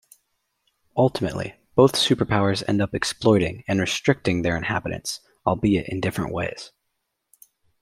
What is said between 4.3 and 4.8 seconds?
their